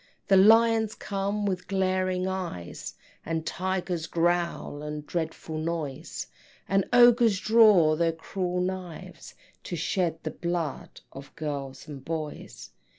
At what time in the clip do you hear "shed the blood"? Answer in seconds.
9.75-11.01